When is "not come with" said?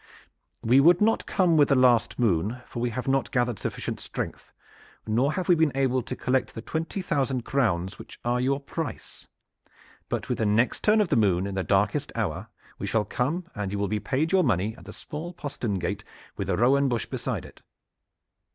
1.01-1.67